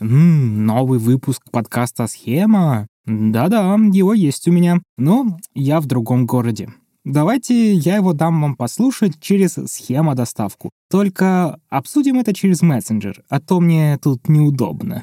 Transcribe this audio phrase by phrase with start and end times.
[0.00, 2.86] М-м, новый выпуск подкаста «Схема».
[3.04, 6.68] Да-да, его есть у меня, но я в другом городе.
[7.04, 10.70] Давайте я его дам вам послушать через схема доставку.
[10.88, 15.02] Только обсудим это через мессенджер, а то мне тут неудобно.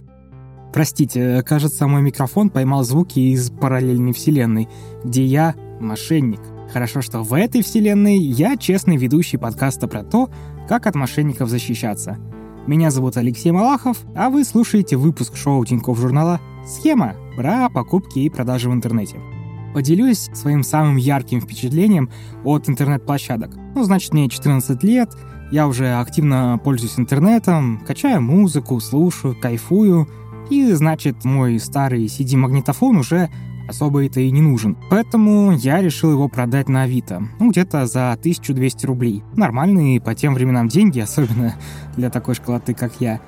[0.73, 4.69] Простите, кажется, мой микрофон поймал звуки из параллельной вселенной,
[5.03, 6.41] где я мошенник.
[6.71, 10.29] Хорошо, что в этой вселенной я честный ведущий подкаста про то,
[10.69, 12.17] как от мошенников защищаться—
[12.67, 18.29] меня зовут Алексей Малахов, а вы слушаете выпуск шоу Тинькофф журнала «Схема» про покупки и
[18.29, 19.19] продажи в интернете.
[19.73, 22.09] Поделюсь своим самым ярким впечатлением
[22.43, 23.51] от интернет-площадок.
[23.75, 25.09] Ну, значит, мне 14 лет,
[25.51, 30.09] я уже активно пользуюсь интернетом, качаю музыку, слушаю, кайфую,
[30.49, 33.29] и, значит, мой старый CD-магнитофон уже
[33.67, 34.77] особо это и не нужен.
[34.89, 37.23] Поэтому я решил его продать на Авито.
[37.39, 39.23] Ну, где-то за 1200 рублей.
[39.35, 41.55] Нормальные по тем временам деньги, особенно
[41.95, 43.21] для такой школоты, как я.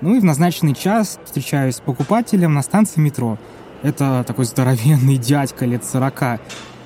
[0.00, 3.38] Ну и в назначенный час встречаюсь с покупателем на станции метро.
[3.82, 6.40] Это такой здоровенный дядька лет 40.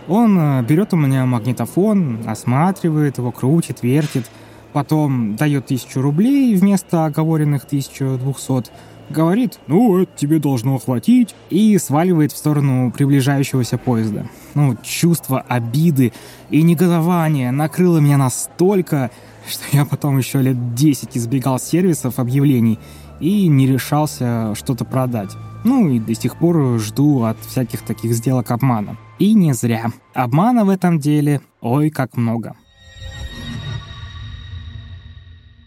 [0.09, 4.31] Он э, берет у меня магнитофон, осматривает его, крутит, вертит,
[4.73, 8.71] потом дает тысячу рублей вместо оговоренных 1200
[9.11, 14.27] говорит, ну, это тебе должно хватить, и сваливает в сторону приближающегося поезда.
[14.55, 16.13] Ну, чувство обиды
[16.51, 19.11] и негодования накрыло меня настолько,
[19.49, 22.79] что я потом еще лет 10 избегал сервисов объявлений
[23.21, 25.31] и не решался что-то продать.
[25.65, 28.97] Ну и до сих пор жду от всяких таких сделок обмана.
[29.19, 29.91] И не зря.
[30.15, 32.57] Обмана в этом деле ой как много.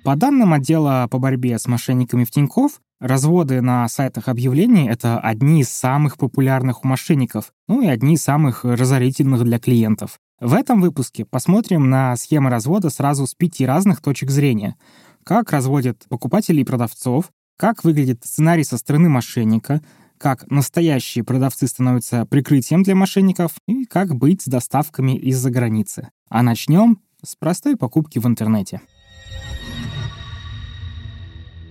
[0.04, 5.62] По данным отдела по борьбе с мошенниками в Тинькофф, разводы на сайтах объявлений— это одни
[5.62, 10.20] из самых популярных у мошенников, ну и одни из самых разорительных для клиентов.
[10.40, 14.76] В этом выпуске посмотрим на схемы развода сразу с пяти разных точек зрения.
[15.24, 19.82] Как разводят покупателей и продавцов, как выглядит сценарий со стороны мошенника,
[20.18, 26.10] как настоящие продавцы становятся прикрытием для мошенников и как быть с доставками из-за границы.
[26.30, 28.82] А начнем с простой покупки в интернете.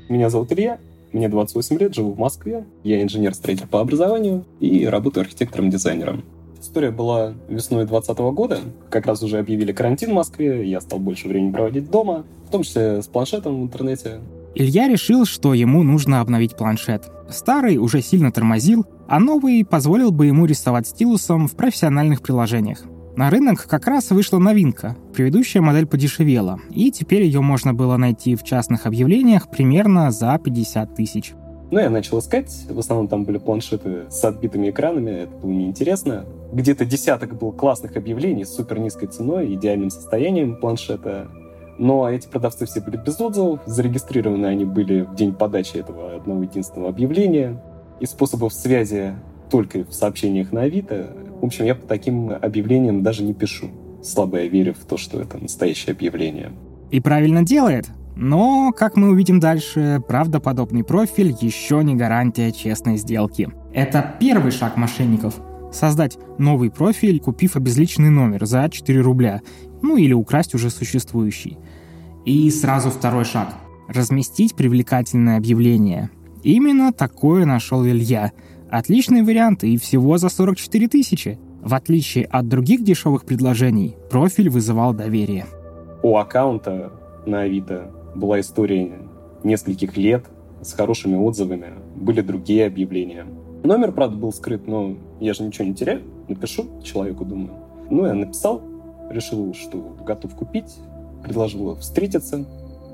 [0.09, 0.79] Меня зовут Илья,
[1.13, 2.65] мне 28 лет, живу в Москве.
[2.85, 6.25] Я инженер-строитель по образованию и работаю архитектором-дизайнером.
[6.61, 8.59] История была весной 2020 года.
[8.91, 12.63] Как раз уже объявили карантин в Москве, я стал больше времени проводить дома, в том
[12.63, 14.21] числе с планшетом в интернете.
[14.55, 17.09] Илья решил, что ему нужно обновить планшет.
[17.31, 22.83] Старый уже сильно тормозил, а новый позволил бы ему рисовать стилусом в профессиональных приложениях.
[23.19, 24.95] На рынок как раз вышла новинка.
[25.13, 30.95] Предыдущая модель подешевела, и теперь ее можно было найти в частных объявлениях примерно за 50
[30.95, 31.33] тысяч.
[31.73, 32.67] Ну, я начал искать.
[32.71, 35.11] В основном там были планшеты с отбитыми экранами.
[35.23, 36.27] Это было неинтересно.
[36.53, 41.27] Где-то десяток был классных объявлений с супер низкой ценой, идеальным состоянием планшета.
[41.77, 43.59] Но эти продавцы все были без отзывов.
[43.67, 47.61] Зарегистрированы они были в день подачи этого одного единственного объявления.
[47.99, 49.17] И способов связи
[49.51, 53.69] только в сообщениях на Авито в общем, я по таким объявлениям даже не пишу,
[54.03, 56.53] слабо я верю в то, что это настоящее объявление.
[56.91, 57.87] И правильно делает.
[58.17, 63.49] Но, как мы увидим дальше, правдоподобный профиль еще не гарантия честной сделки.
[63.73, 65.37] Это первый шаг мошенников—
[65.73, 69.43] создать новый профиль, купив обезличенный номер за 4 рубля,
[69.83, 71.59] ну или украсть уже существующий.
[72.25, 73.55] И сразу второй шаг—
[73.89, 76.11] разместить привлекательное объявление.
[76.43, 78.33] Именно такое нашел Илья—
[78.71, 81.39] Отличный вариант и всего за 44 тысячи.
[81.63, 85.47] В отличие от других дешевых предложений, профиль вызывал доверие.
[86.03, 86.93] У аккаунта
[87.25, 88.93] на Авито была история
[89.43, 90.27] нескольких лет
[90.61, 91.73] с хорошими отзывами.
[91.97, 93.27] Были другие объявления.
[93.65, 96.03] Номер, правда, был скрыт, но я же ничего не теряю.
[96.29, 97.55] Напишу человеку, думаю.
[97.91, 98.63] Ну, я написал,
[99.11, 100.77] решил, что готов купить,
[101.23, 102.45] предложил встретиться.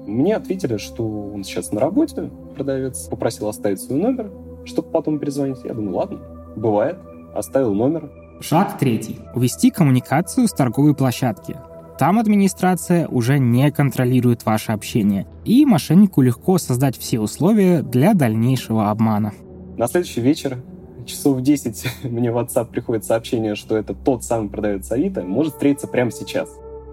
[0.06, 4.30] Мне ответили, что он сейчас на работе, продавец, попросил оставить свой номер
[4.64, 5.58] чтобы потом перезвонить.
[5.64, 6.18] Я думаю, ладно,
[6.56, 6.98] бывает.
[7.34, 8.10] Оставил номер.
[8.40, 9.18] Шаг третий.
[9.34, 11.56] Увести коммуникацию с торговой площадки.
[11.98, 18.90] Там администрация уже не контролирует ваше общение, и мошеннику легко создать все условия для дальнейшего
[18.90, 19.32] обмана.
[19.76, 20.58] На следующий вечер,
[21.06, 25.52] часов в 10, мне в WhatsApp приходит сообщение, что это тот самый продавец Авито, может
[25.52, 26.48] встретиться прямо сейчас.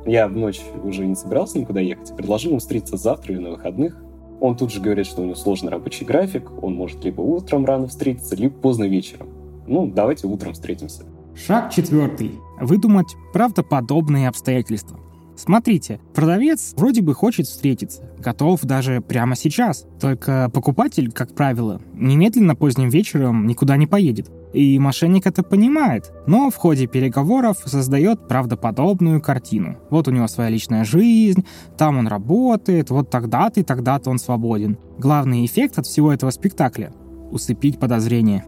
[0.05, 3.97] Я в ночь уже не собирался никуда ехать, предложил ему встретиться завтра или на выходных.
[4.41, 7.87] Он тут же говорит, что у него сложный рабочий график, он может либо утром рано
[7.87, 9.29] встретиться, либо поздно вечером.
[9.67, 11.03] Ну, давайте утром встретимся.
[11.35, 12.31] Шаг четвертый.
[12.59, 14.99] Выдумать правдоподобные обстоятельства.
[15.41, 19.87] Смотрите, продавец вроде бы хочет встретиться, готов даже прямо сейчас.
[19.99, 24.29] Только покупатель, как правило, немедленно поздним вечером никуда не поедет.
[24.53, 29.79] И мошенник это понимает, но в ходе переговоров создает правдоподобную картину.
[29.89, 31.43] Вот у него своя личная жизнь,
[31.75, 34.77] там он работает, вот тогда-то и тогда-то он свободен.
[34.99, 36.93] Главный эффект от всего этого спектакля
[37.31, 38.45] усыпить подозрения.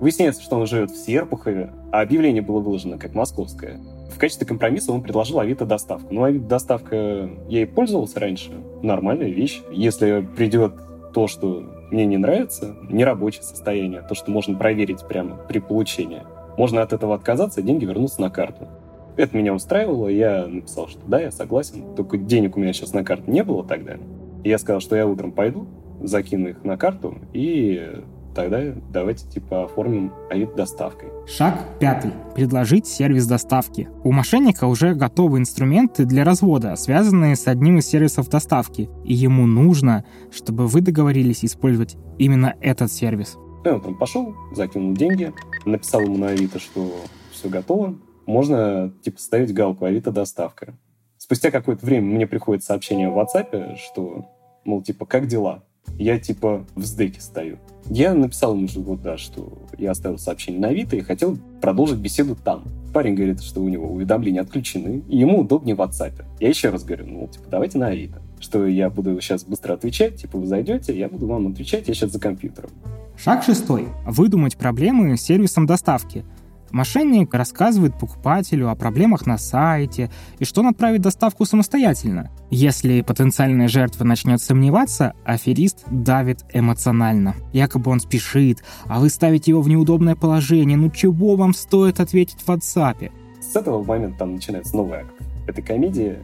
[0.00, 3.80] Выясняется, что он живет в Серпухове, а объявление было выложено как московское.
[4.08, 6.12] В качестве компромисса он предложил Авито доставку.
[6.12, 8.50] Ну, Авито доставка, я и пользовался раньше.
[8.82, 9.60] Нормальная вещь.
[9.70, 10.74] Если придет
[11.12, 16.22] то, что мне не нравится, нерабочее состояние, то, что можно проверить прямо при получении,
[16.56, 18.68] можно от этого отказаться, деньги вернутся на карту.
[19.16, 23.04] Это меня устраивало, я написал, что да, я согласен, только денег у меня сейчас на
[23.04, 23.96] карту не было тогда.
[24.44, 25.66] Я сказал, что я утром пойду,
[26.00, 28.02] закину их на карту, и
[28.38, 31.08] тогда давайте типа оформим авид доставкой.
[31.26, 32.12] Шаг пятый.
[32.36, 33.88] Предложить сервис доставки.
[34.04, 39.46] У мошенника уже готовы инструменты для развода, связанные с одним из сервисов доставки, и ему
[39.46, 43.36] нужно, чтобы вы договорились использовать именно этот сервис.
[43.64, 45.32] Я утром пошел, закинул деньги,
[45.64, 46.94] написал ему на Авито, что
[47.32, 50.74] все готово, можно типа ставить галку Авито доставка.
[51.16, 54.26] Спустя какое-то время мне приходит сообщение в WhatsApp, что,
[54.64, 55.64] мол, типа, как дела?
[55.98, 57.58] Я типа в сдеке стою.
[57.90, 61.98] Я написал ему, что вот да, что я оставил сообщение на Авито и хотел продолжить
[61.98, 62.64] беседу там.
[62.92, 66.24] Парень говорит, что у него уведомления отключены, и ему удобнее в WhatsApp.
[66.40, 68.20] Я еще раз говорю, ну, типа, давайте на Авито.
[68.40, 72.12] Что я буду сейчас быстро отвечать, типа, вы зайдете, я буду вам отвечать, я сейчас
[72.12, 72.70] за компьютером.
[73.16, 73.88] Шаг шестой.
[74.06, 76.24] Выдумать проблемы сервисом доставки–
[76.70, 82.30] Мошенник рассказывает покупателю о проблемах на сайте и что он отправит доставку самостоятельно.
[82.50, 87.34] Если потенциальная жертва начнет сомневаться, аферист давит эмоционально.
[87.52, 90.76] Якобы он спешит, а вы ставите его в неудобное положение.
[90.76, 93.10] Ну чего вам стоит ответить в WhatsApp?
[93.40, 95.14] С этого момента там начинается новый акт.
[95.46, 96.18] Это комедия,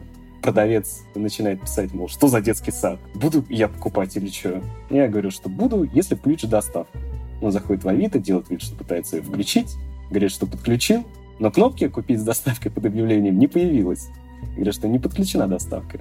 [0.45, 2.99] продавец начинает писать, мол, что за детский сад?
[3.15, 4.61] Буду я покупать или что?
[4.91, 6.95] Я говорю, что буду, если включу доставку.
[7.41, 9.75] Он заходит в Авито, делает вид, что пытается ее включить,
[10.09, 11.03] Говорит, что подключил,
[11.39, 14.09] но кнопки «Купить с доставкой» под объявлением не появилось.
[14.55, 15.99] Говорят, что не подключена доставка.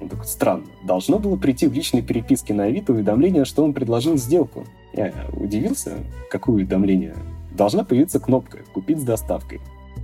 [0.00, 0.66] Он такой, странно.
[0.84, 4.64] Должно было прийти в личной переписке на Авито уведомление, что он предложил сделку.
[4.92, 5.94] Я удивился,
[6.30, 7.14] какое уведомление.
[7.52, 9.60] Должна появиться кнопка «Купить с доставкой».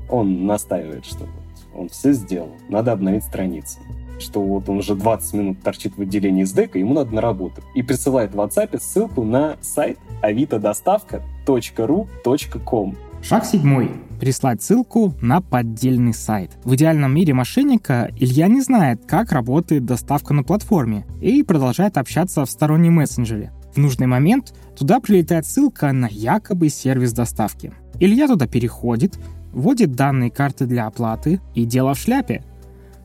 [0.08, 1.28] Он настаивает, что вот
[1.74, 3.80] он все сделал, надо обновить страницу.
[4.18, 7.62] Что вот он уже 20 минут торчит в отделении с дека, ему надо на работу.
[7.74, 12.96] И присылает в WhatsApp ссылку на сайт avitodostavka.ru.com.
[13.22, 13.88] Шаг седьмой.
[14.18, 16.50] Прислать ссылку на поддельный сайт.
[16.64, 22.44] В идеальном мире мошенника Илья не знает, как работает доставка на платформе и продолжает общаться
[22.44, 23.52] в стороннем мессенджере.
[23.74, 27.72] В нужный момент туда прилетает ссылка на якобы сервис доставки.
[28.00, 29.16] Илья туда переходит,
[29.52, 32.42] вводит данные карты для оплаты и дело в шляпе.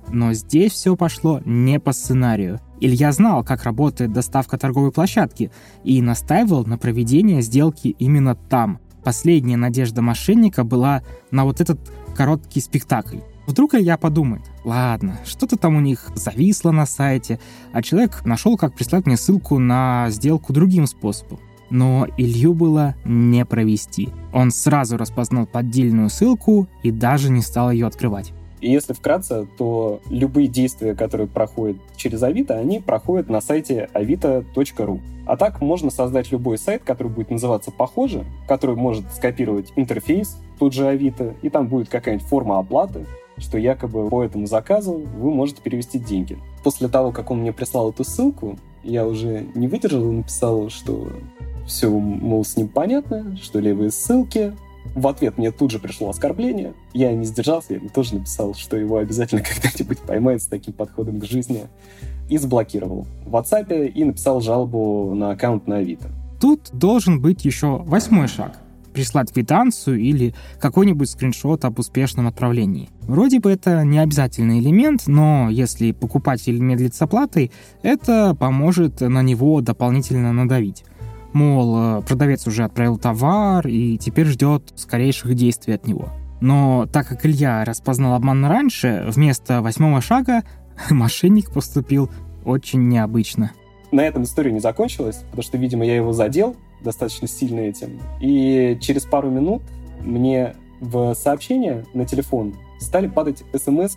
[0.09, 2.59] Но здесь все пошло не по сценарию.
[2.79, 5.51] Илья знал, как работает доставка торговой площадки
[5.83, 11.79] и настаивал на проведении сделки именно там, последняя надежда мошенника была на вот этот
[12.15, 13.19] короткий спектакль.
[13.47, 17.39] Вдруг Илья подумает, ладно, что-то там у них зависло на сайте,
[17.71, 21.39] а человек нашел, как прислать мне ссылку на сделку другим способом.
[21.69, 24.09] Но Илью было не провести.
[24.33, 28.33] Он сразу распознал поддельную ссылку и даже не стал ее открывать.
[28.59, 34.99] И если вкратце, то любые действия, которые проходят через Авито, они проходят на сайте avito.ru.
[35.25, 40.73] А так можно создать любой сайт, который будет называться похоже, который может скопировать интерфейс, тут
[40.73, 43.05] же Авито, и там будет какая-нибудь форма оплаты,
[43.37, 46.37] что якобы по этому заказу вы можете перевести деньги.
[46.63, 51.09] После того, как он мне прислал эту ссылку, я уже не выдержал и написал, что
[51.67, 54.53] все, мол, с ним понятно, что левые ссылки,
[54.95, 56.73] в ответ мне тут же пришло оскорбление.
[56.93, 61.19] Я не сдержался, я ему тоже написал, что его обязательно когда-нибудь поймают с таким подходом
[61.19, 61.67] к жизни.
[62.29, 66.09] И заблокировал в WhatsApp и написал жалобу на аккаунт на Авито.
[66.41, 68.59] Тут должен быть еще восьмой шаг
[68.97, 72.89] прислать квитанцию или какой-нибудь скриншот об успешном отправлении.
[73.01, 77.51] Вроде бы это не обязательный элемент, но если покупатель медлит с оплатой,
[77.83, 80.83] это поможет на него дополнительно надавить.
[81.37, 86.09] Мол, э, продавец уже отправил товар и теперь ждет скорейших действий от него.
[86.41, 90.41] Но так как Илья распознал обман раньше, вместо восьмого шага
[90.89, 92.09] мошенник поступил
[92.43, 93.51] очень необычно.
[93.91, 97.99] На этом история не закончилась, потому что, видимо, я его задел достаточно сильно этим.
[98.19, 99.61] И через пару минут
[100.01, 103.95] мне в сообщение на телефон стали падать смс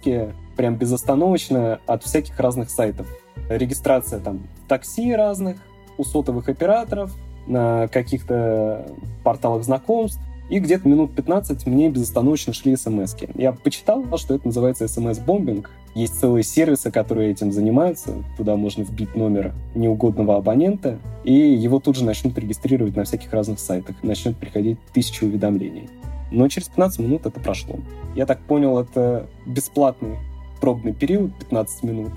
[0.58, 3.06] прям безостановочно от всяких разных сайтов.
[3.48, 5.56] Регистрация там такси разных,
[5.96, 7.12] у сотовых операторов,
[7.46, 8.86] на каких-то
[9.24, 13.30] порталах знакомств, и где-то минут 15 мне безостановочно шли смс -ки.
[13.40, 15.70] Я почитал, что это называется смс-бомбинг.
[15.94, 18.14] Есть целые сервисы, которые этим занимаются.
[18.36, 23.60] Туда можно вбить номер неугодного абонента, и его тут же начнут регистрировать на всяких разных
[23.60, 23.96] сайтах.
[24.02, 25.88] Начнет приходить тысячи уведомлений.
[26.32, 27.76] Но через 15 минут это прошло.
[28.16, 30.16] Я так понял, это бесплатный
[30.60, 32.12] пробный период, 15 минут,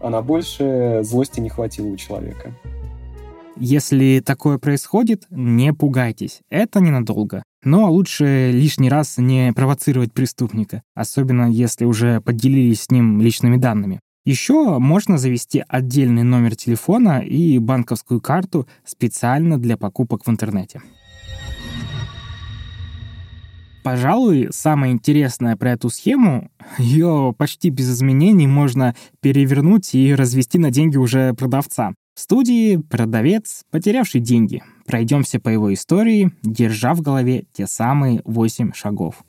[0.00, 2.52] а на больше злости не хватило у человека.
[3.60, 7.42] Если такое происходит, не пугайтесь, это ненадолго.
[7.64, 13.98] Но лучше лишний раз не провоцировать преступника, особенно если уже поделились с ним личными данными.
[14.24, 20.80] Еще можно завести отдельный номер телефона и банковскую карту специально для покупок в интернете.
[23.82, 30.70] Пожалуй, самое интересное про эту схему, ее почти без изменений можно перевернуть и развести на
[30.70, 31.94] деньги уже продавца.
[32.18, 34.60] В студии продавец, потерявший деньги.
[34.86, 39.22] Пройдемся по его истории, держа в голове те самые восемь шагов.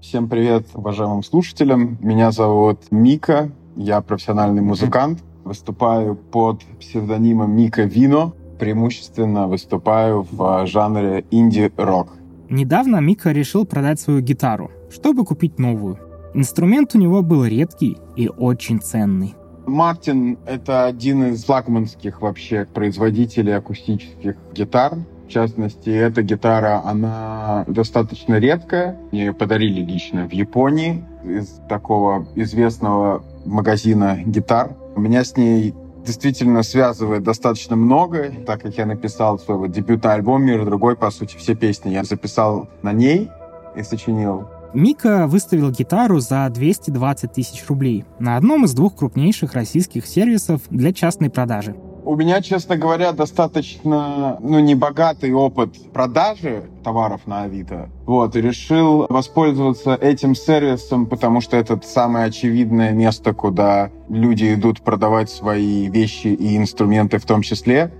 [0.00, 1.98] Всем привет, уважаемым слушателям.
[2.00, 5.22] Меня зовут Мика, я профессиональный музыкант.
[5.44, 8.34] Выступаю под псевдонимом Мика Вино.
[8.58, 12.16] Преимущественно выступаю в жанре инди-рок.
[12.48, 15.98] Недавно Мика решил продать свою гитару, чтобы купить новую.
[16.32, 19.34] Инструмент у него был редкий и очень ценный.
[19.66, 24.94] Мартин— это один из флагманских вообще производителей акустических гитар.
[25.26, 28.98] В частности, эта гитара, она достаточно редкая.
[29.12, 34.76] Мне подарили лично в Японии из такого известного магазина гитар.
[34.94, 40.12] У меня с ней действительно связывает достаточно много, так как я написал свой вот дебютный
[40.12, 43.30] альбом «Мир другой», по сути, все песни я записал на ней
[43.76, 44.48] и сочинил.
[44.74, 50.92] Мика выставил гитару за 220 тысяч рублей на одном из двух крупнейших российских сервисов для
[50.92, 51.76] частной продажи.
[52.04, 57.90] У меня, честно говоря, достаточно ну, небогатый опыт продажи товаров на Авито.
[58.06, 64.80] Вот, и решил воспользоваться этим сервисом, потому что это самое очевидное место, куда люди идут
[64.80, 67.92] продавать свои вещи и инструменты в том числе.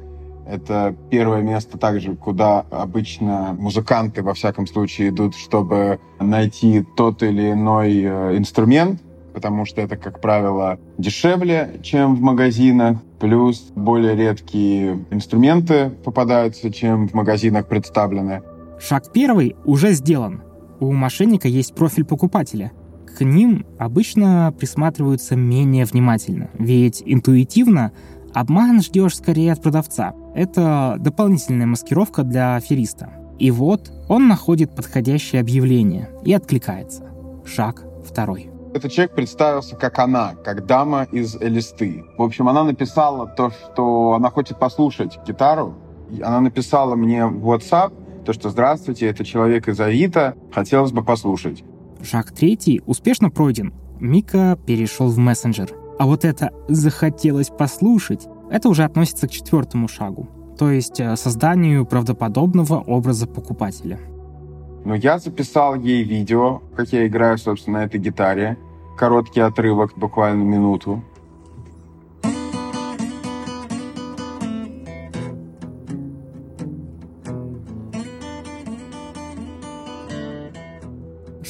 [0.47, 7.53] Это первое место также, куда обычно музыканты, во всяком случае, идут, чтобы найти тот или
[7.53, 9.01] иной э, инструмент,
[9.33, 12.99] потому что это, как правило, дешевле, чем в магазинах.
[13.21, 18.43] Плюс более редкие инструменты попадаются, чем в магазинах представлены.
[18.81, 20.43] Шаг первый уже сделан.
[20.81, 22.73] У мошенника есть профиль покупателя.
[23.17, 27.93] К ним обычно присматриваются менее внимательно, ведь интуитивно
[28.35, 30.15] обман ждешь скорее от продавца.
[30.35, 33.11] Это дополнительная маскировка для афериста.
[33.39, 37.11] И вот он находит подходящее объявление и откликается.
[37.45, 38.51] Шаг второй.
[38.75, 42.05] Этот человек представился как она, как дама из Элисты.
[42.17, 45.75] В общем, она написала то, что она хочет послушать гитару.
[46.23, 51.65] Она написала мне в WhatsApp, то, что «Здравствуйте, это человек из Авито, хотелось бы послушать».
[52.03, 53.75] Шаг третий успешно пройден.
[54.01, 55.82] Мика перешел в мессенджер.
[56.03, 60.27] А вот это «захотелось послушать»— это уже относится к четвертому шагу,
[60.59, 64.01] то есть э, созданию правдоподобного образа покупателя—
[64.85, 68.59] но я записал ей видео, как я играю, собственно, на этой гитаре.
[68.99, 71.05] Короткий отрывок, буквально минуту.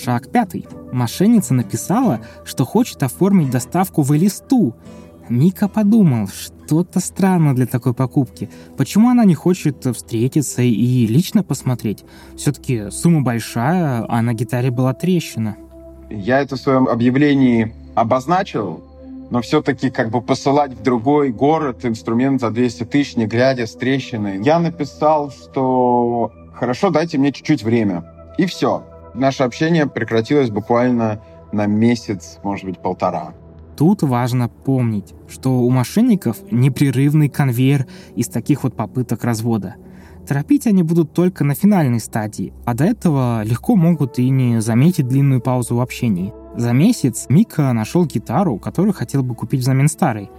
[0.03, 0.67] Шаг пятый.
[0.91, 4.75] Мошенница написала, что хочет оформить доставку в Элисту,
[5.29, 8.51] Мика подумал, что-то странно для такой покупки.
[8.77, 12.05] Почему она не хочет встретиться и лично посмотреть?
[12.37, 15.57] Все-таки сумма большая, а на гитаре была трещина.
[16.11, 18.83] Я это в своем объявлении обозначил,
[19.31, 23.73] но все-таки как бы посылать в другой город инструмент за 200 тысяч, не глядя с
[23.73, 24.43] трещиной.
[24.43, 28.05] Я написал, что хорошо, дайте мне чуть-чуть время.
[28.37, 28.83] И все.
[29.15, 31.21] Наше общение прекратилось буквально
[31.53, 33.35] на месяц, может быть, полтора.
[33.77, 39.77] Тут важно помнить, что у мошенников непрерывный конвейер из таких вот попыток развода.
[40.27, 45.09] Торопить они будут только на финальной стадии, а до этого легко могут и не заметить
[45.09, 46.33] длинную паузу в общении.
[46.55, 50.31] За месяц Мика нашел гитару, которую хотел бы купить взамен старой,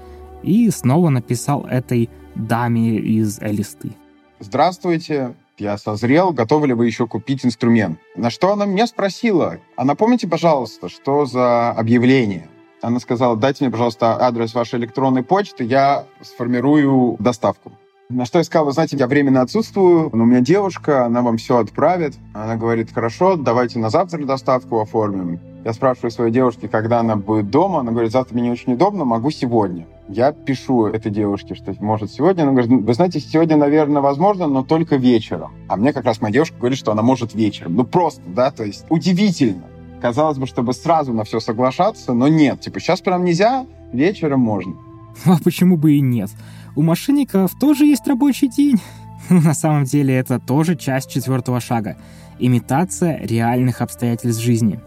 [0.41, 3.93] и снова написал этой даме из Элисты.
[4.39, 7.99] Здравствуйте, я созрел, готовы ли вы еще купить инструмент?
[8.15, 12.49] На что она меня спросила, а напомните, пожалуйста, что за объявление?
[12.81, 17.71] Она сказала, дайте мне, пожалуйста, адрес вашей электронной почты, я сформирую доставку.
[18.13, 21.37] На что я сказал, вы знаете, я временно отсутствую, но у меня девушка, она вам
[21.37, 22.13] все отправит.
[22.33, 25.39] Она говорит, хорошо, давайте на завтра доставку оформим.
[25.65, 27.79] Я спрашиваю своей девушки, когда она будет дома.
[27.79, 29.87] Она говорит, завтра мне очень удобно, могу сегодня.
[30.07, 32.43] Я пишу этой девушке, что может сегодня.
[32.43, 35.51] Она говорит, вы знаете, сегодня, наверное, возможно, но только вечером.
[35.67, 37.73] А мне как раз моя девушка говорит, что она может вечером.
[37.73, 39.63] Ну просто, да, то есть удивительно.
[39.99, 42.59] Казалось бы, чтобы сразу на все соглашаться, но нет.
[42.59, 44.75] Типа, сейчас прям нельзя, вечером можно.
[45.25, 46.29] А почему бы и нет?
[46.75, 48.81] У мошенников тоже есть рабочий день.
[49.29, 51.97] На самом деле это тоже часть четвертого шага.
[52.39, 54.79] Имитация реальных обстоятельств жизни.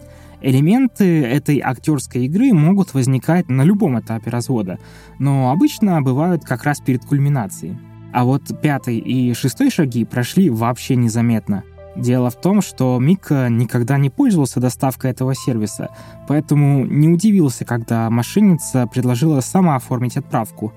[0.43, 4.79] Элементы этой актерской игры могут возникать на любом этапе развода,
[5.19, 7.79] но обычно бывают как раз перед кульминацией.
[8.13, 11.65] А вот пятый и шестой шаги прошли вообще незаметно.
[11.97, 15.89] Дело в том, что Мика никогда не пользовался доставкой этого сервиса,
[16.29, 20.75] поэтому не удивился, когда мошенница предложила сама оформить отправку.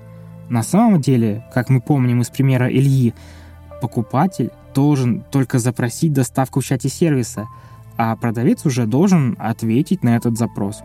[0.50, 3.14] На самом деле, как мы помним из примера Ильи,
[3.80, 7.46] покупатель должен только запросить доставку в чате сервиса,
[7.96, 10.80] а продавец уже должен ответить на этот запрос.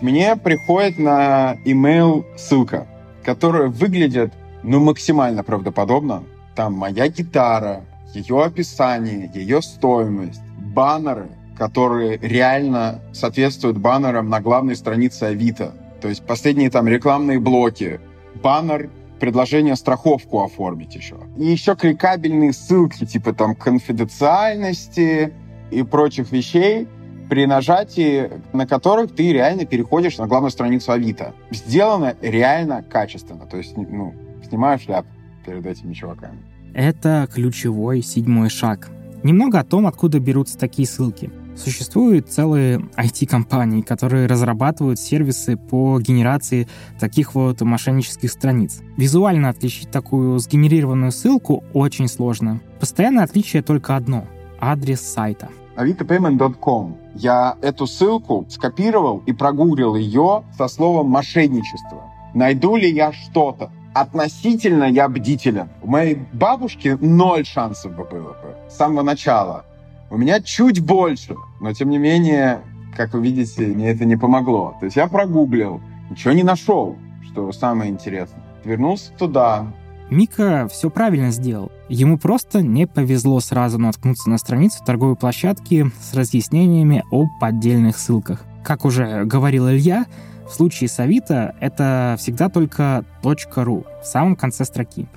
[0.00, 2.86] Мне приходит на email ссылка,
[3.24, 4.32] которая выглядит
[4.62, 6.22] ну, максимально правдоподобно.
[6.54, 7.80] Там моя гитара,
[8.14, 11.26] ее описание, ее стоимость, баннеры,
[11.58, 15.72] которые реально соответствуют баннерам на главной странице Авито.
[16.00, 18.00] То есть последние там рекламные блоки,
[18.42, 21.16] баннер предложение страховку оформить еще.
[21.38, 25.32] И еще кликабельные ссылки, типа там конфиденциальности
[25.70, 26.88] и прочих вещей,
[27.28, 31.34] при нажатии на которых ты реально переходишь на главную страницу Авито.
[31.50, 33.46] Сделано реально качественно.
[33.46, 34.14] То есть, ну,
[34.48, 35.06] снимаю шляп
[35.46, 36.38] перед этими чуваками.
[36.74, 38.90] Это ключевой седьмой шаг.
[39.22, 41.30] Немного о том, откуда берутся такие ссылки.
[41.56, 46.68] Существуют целые IT-компании, которые разрабатывают сервисы по генерации
[46.98, 48.80] таких вот мошеннических страниц.
[48.96, 52.60] Визуально отличить такую сгенерированную ссылку очень сложно.
[52.80, 54.26] Постоянное отличие только одно—
[54.60, 55.48] адрес сайта.
[55.76, 56.96] avitopayment.com.
[57.14, 62.10] Я эту ссылку скопировал и прогуглил ее со словом «мошенничество».
[62.34, 63.70] Найду ли я что-то?
[63.94, 65.68] Относительно я бдителен.
[65.82, 69.66] У моей бабушки ноль шансов бы было бы с самого начала.
[70.12, 72.60] У меня чуть больше, но тем не менее,
[72.94, 74.76] как вы видите, мне это не помогло.
[74.78, 78.42] То есть я прогуглил, ничего не нашел, что самое интересное.
[78.62, 79.72] Вернулся туда.
[80.10, 81.72] Мика все правильно сделал.
[81.88, 88.44] Ему просто не повезло сразу наткнуться на страницу торговой площадки с разъяснениями о поддельных ссылках.
[88.62, 90.04] Как уже говорил Илья,
[90.46, 95.08] в случае с Авито это всегда только .ru в самом конце строки.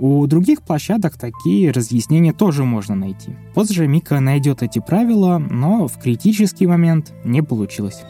[0.00, 3.36] У других площадок такие разъяснения тоже можно найти.
[3.54, 8.02] Позже Мика найдет эти правила, но в критический момент не получилось.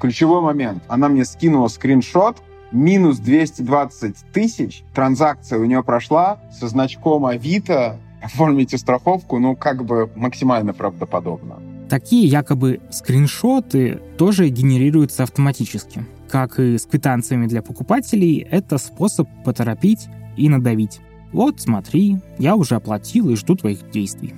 [0.00, 0.82] Ключевой момент.
[0.88, 2.42] Она мне скинула скриншот,
[2.72, 10.10] минус 220 тысяч, транзакция у нее прошла со значком Авито, оформите страховку, ну, как бы
[10.16, 11.60] максимально правдоподобно.
[11.88, 16.04] Такие якобы скриншоты тоже генерируются автоматически.
[16.28, 21.00] Как и с квитанциями для покупателей, это способ поторопить и надавить.
[21.32, 24.34] Вот, смотри, я уже оплатил и жду твоих действий.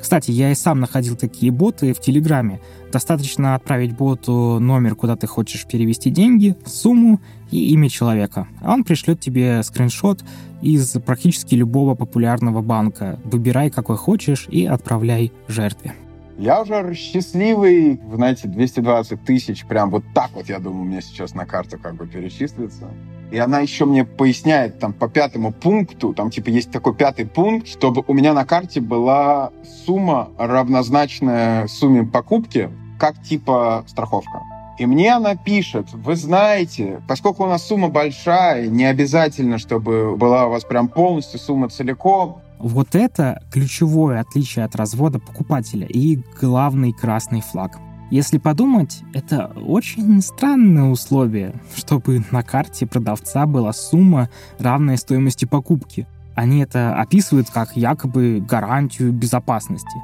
[0.00, 2.60] Кстати, я и сам находил такие боты в Телеграме.
[2.90, 8.48] Достаточно отправить боту номер, куда ты хочешь перевести деньги, сумму и имя человека.
[8.62, 10.24] А он пришлет тебе скриншот
[10.62, 13.20] из практически любого популярного банка.
[13.24, 15.94] Выбирай, какой хочешь, и отправляй жертве.
[16.40, 21.44] Я уже счастливый, знаете, 220 тысяч, прям вот так вот, я думаю, мне сейчас на
[21.44, 22.88] карту как бы перечислится.
[23.30, 27.68] И она еще мне поясняет там по пятому пункту, там типа есть такой пятый пункт,
[27.68, 29.50] чтобы у меня на карте была
[29.84, 34.40] сумма равнозначная сумме покупки, как типа страховка.
[34.78, 40.46] И мне она пишет, вы знаете, поскольку у нас сумма большая, не обязательно, чтобы была
[40.46, 46.92] у вас прям полностью сумма целиком, вот это ключевое отличие от развода покупателя и главный
[46.92, 47.78] красный флаг.
[48.10, 56.08] Если подумать, это очень странное условие, чтобы на карте продавца была сумма, равная стоимости покупки.
[56.34, 59.98] Они это описывают как якобы гарантию безопасности.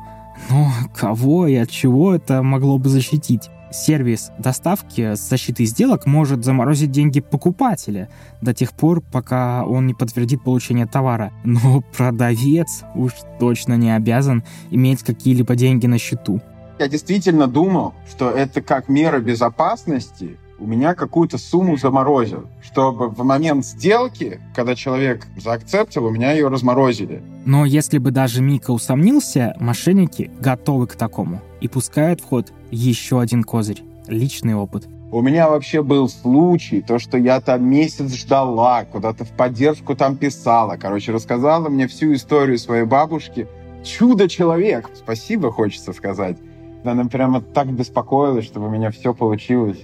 [0.50, 3.50] Но кого и от чего это могло бы защитить?
[3.76, 8.08] Сервис доставки с защитой сделок может заморозить деньги покупателя
[8.40, 11.30] до тех пор, пока он не подтвердит получение товара.
[11.44, 16.40] Но продавец уж точно не обязан иметь какие-либо деньги на счету.
[16.78, 23.22] Я действительно думал, что это как мера безопасности у меня какую-то сумму заморозил, чтобы в
[23.22, 27.22] момент сделки, когда человек заакцептил, у меня ее разморозили.
[27.44, 33.20] Но если бы даже Мика усомнился, мошенники готовы к такому и пускают в ход еще
[33.20, 34.88] один козырь— личный опыт.
[35.12, 40.16] У меня вообще был случай, то, что я там месяц ждала, куда-то в поддержку там
[40.16, 40.76] писала.
[40.76, 43.46] Короче, рассказала мне всю историю своей бабушки.
[43.84, 44.90] Чудо-человек!
[44.94, 46.38] Спасибо, хочется сказать.
[46.82, 49.78] Она прямо так беспокоилась, чтобы у меня все получилось.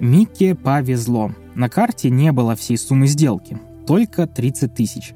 [0.00, 1.30] Микке повезло.
[1.54, 5.14] На карте не было всей суммы сделки, только 30 тысяч.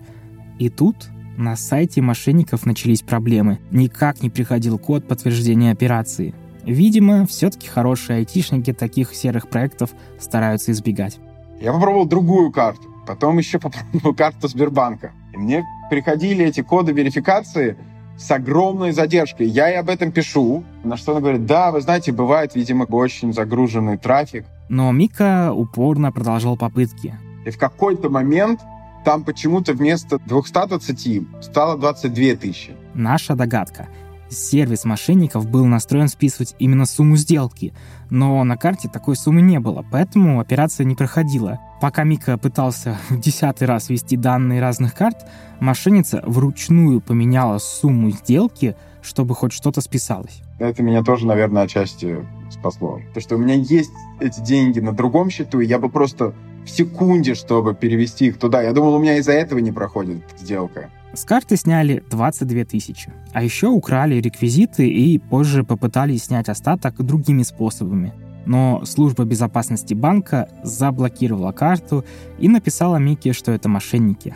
[0.59, 3.59] И тут на сайте мошенников начались проблемы.
[3.71, 6.35] Никак не приходил код подтверждения операции.
[6.64, 11.19] Видимо, все-таки хорошие айтишники таких серых проектов стараются избегать.
[11.61, 15.12] Я попробовал другую карту, потом еще попробовал карту Сбербанка.
[15.33, 17.77] И мне приходили эти коды верификации
[18.19, 19.47] с огромной задержкой.
[19.47, 23.33] Я и об этом пишу, на что она говорит, да, вы знаете, бывает, видимо, очень
[23.33, 27.14] загруженный трафик, но Мика упорно продолжал попытки.
[27.44, 28.61] И в какой-то момент
[29.04, 32.76] там почему-то вместо 220 стало 22 тысячи.
[32.94, 33.88] Наша догадка.
[34.31, 37.72] Сервис мошенников был настроен списывать именно сумму сделки,
[38.11, 41.59] но на карте такой суммы не было, поэтому операция не проходила.
[41.81, 45.26] Пока Мика пытался в десятый раз ввести данные разных карт,
[45.61, 48.76] мошенница вручную поменяла сумму сделки,
[49.09, 50.42] чтобы хоть что-то списалось.
[50.59, 53.01] Это меня тоже, наверное, отчасти спасло.
[53.14, 53.90] То, что у меня есть
[54.21, 58.62] эти деньги на другом счету, и я бы просто в секунде, чтобы перевести их туда.
[58.62, 60.90] Я думал, у меня из-за этого не проходит сделка.
[61.14, 63.11] С карты сняли 22 тысячи.
[63.33, 68.12] А еще украли реквизиты и позже попытались снять остаток другими способами.
[68.44, 72.05] Но служба безопасности банка заблокировала карту
[72.38, 74.35] и написала Микки, что это мошенники.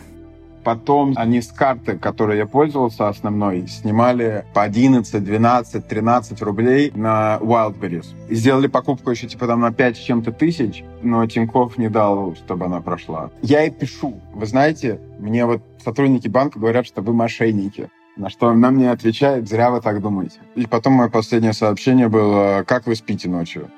[0.63, 7.37] Потом они с карты, которой я пользовался основной, снимали по 11, 12, 13 рублей на
[7.41, 8.07] Wildberries.
[8.29, 12.35] И сделали покупку еще типа там на 5 с чем-то тысяч, но Тиньков не дал,
[12.35, 13.29] чтобы она прошла.
[13.41, 14.19] Я и пишу.
[14.33, 17.89] Вы знаете, мне вот сотрудники банка говорят, что вы мошенники.
[18.15, 20.39] На что она мне отвечает, зря вы так думаете.
[20.55, 23.69] И потом мое последнее сообщение было, как вы спите ночью?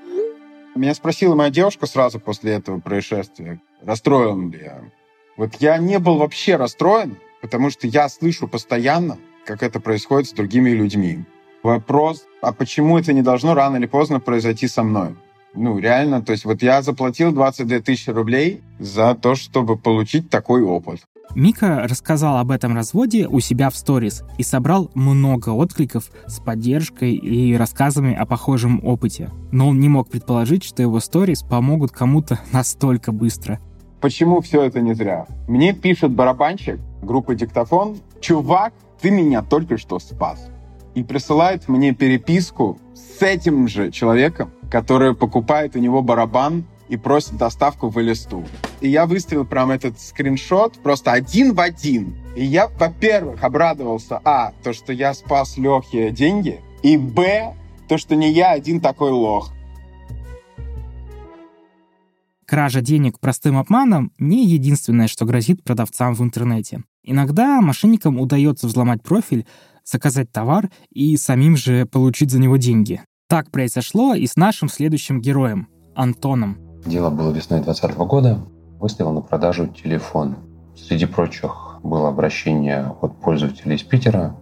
[0.76, 4.82] Меня спросила моя девушка сразу после этого происшествия, расстроен ли я.
[5.38, 10.34] Вот я не был вообще расстроен, потому что я слышу постоянно, как это происходит с
[10.34, 11.26] другими людьми.
[11.62, 15.16] Вопрос, а почему это не должно рано или поздно произойти со мной?
[15.54, 20.62] Ну, реально, то есть вот я заплатил 22 тысячи рублей за то, чтобы получить такой
[20.62, 21.02] опыт.
[21.34, 27.16] Мика рассказал об этом разводе у себя в сторис и собрал много откликов с поддержкой
[27.16, 29.32] и рассказами о похожем опыте.
[29.52, 33.60] Но он не мог предположить, что его сторис помогут кому-то настолько быстро.
[34.06, 35.26] Почему все это не зря?
[35.48, 40.48] Мне пишет барабанщик группы «Диктофон», «Чувак, ты меня только что спас».
[40.94, 47.38] И присылает мне переписку с этим же человеком, который покупает у него барабан и просит
[47.38, 48.46] доставку в листу.
[48.80, 52.16] И я выставил прям этот скриншот просто один в один.
[52.36, 57.56] И я, во-первых, обрадовался, а, то, что я спас Лехе деньги, и, б,
[57.88, 59.52] то, что не я один такой лох.
[62.48, 66.84] Кража денег простым обманом не единственное, что грозит продавцам в интернете.
[67.04, 69.48] Иногда мошенникам удается взломать профиль,
[69.84, 73.02] заказать товар и самим же получить за него деньги.
[73.28, 76.60] Так произошло и с нашим следующим героем— Антоном.
[76.86, 78.40] Дело было весной 2020 года.
[78.80, 80.36] Выставил на продажу телефон.
[80.78, 84.36] Среди прочих было обращение от пользователей из Питера.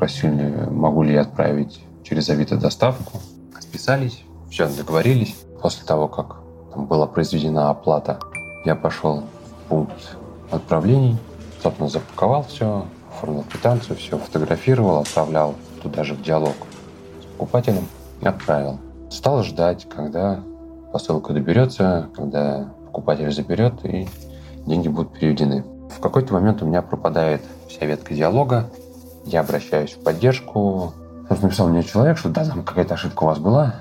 [0.00, 3.20] Просили, могу ли я отправить через Авито доставку.
[3.60, 5.36] Списались, все, договорились.
[5.62, 6.43] После того, как
[6.76, 8.18] была произведена оплата,
[8.64, 10.16] я пошел в пункт
[10.50, 11.16] отправлений,
[11.62, 16.54] собственно, запаковал все, оформил квитанцию, все фотографировал, отправлял туда же в диалог
[17.20, 17.86] с покупателем
[18.20, 18.78] и отправил.
[19.10, 20.40] Стал ждать, когда
[20.92, 24.08] посылка доберется, когда покупатель заберет и
[24.66, 25.64] деньги будут переведены.
[25.90, 28.70] В какой-то момент у меня пропадает вся ветка диалога,
[29.24, 30.92] я обращаюсь в поддержку.
[31.28, 33.74] Написал мне человек, что да, там какая-то ошибка у вас была,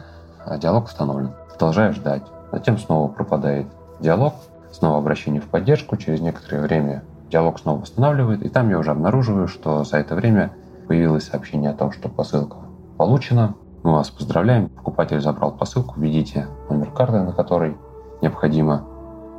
[0.45, 1.31] а диалог установлен.
[1.49, 2.23] Продолжаю ждать.
[2.53, 3.65] Затем снова пропадает
[3.99, 4.35] диалог,
[4.71, 5.97] снова обращение в поддержку.
[5.97, 10.53] Через некоторое время диалог снова восстанавливает, и там я уже обнаруживаю, что за это время
[10.87, 12.57] появилось сообщение о том, что посылка
[12.97, 13.55] получена.
[13.81, 14.69] Мы вас поздравляем.
[14.69, 15.99] Покупатель забрал посылку.
[15.99, 17.75] Введите номер карты, на которой
[18.21, 18.85] необходимо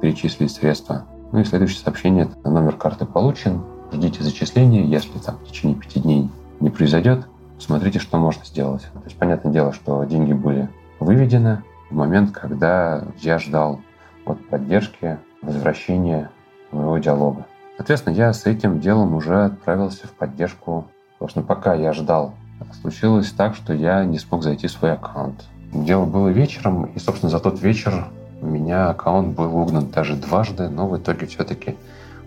[0.02, 1.04] перечислить средства.
[1.30, 2.28] Ну и следующее сообщение.
[2.42, 3.62] Номер карты получен.
[3.92, 4.82] Ждите зачисления.
[4.82, 7.28] Если там в течение пяти дней не произойдет,
[7.60, 8.82] смотрите, что можно сделать.
[8.92, 11.62] То есть, понятное дело, что деньги были выведены,
[11.94, 13.80] момент, когда я ждал
[14.24, 16.30] вот поддержки, возвращения
[16.70, 17.46] моего диалога.
[17.76, 20.86] Соответственно, я с этим делом уже отправился в поддержку.
[21.18, 22.34] Собственно, пока я ждал,
[22.80, 25.44] случилось так, что я не смог зайти в свой аккаунт.
[25.72, 28.06] Дело было вечером, и, собственно, за тот вечер
[28.40, 31.76] у меня аккаунт был угнан даже дважды, но в итоге все-таки